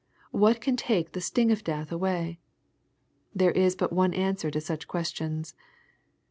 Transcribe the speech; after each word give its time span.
What 0.31 0.61
can 0.61 0.75
take 0.77 1.11
the 1.11 1.21
sting 1.21 1.51
of 1.51 1.63
death 1.63 1.91
away?— 1.91 2.39
There 3.35 3.51
is 3.51 3.75
but 3.75 3.93
one 3.93 4.15
answer 4.15 4.49
to 4.49 4.59
such 4.59 4.87
questions. 4.87 5.53